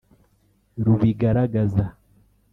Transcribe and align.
rubigaragaza 0.85 1.85